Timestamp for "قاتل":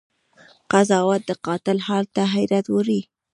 1.45-1.77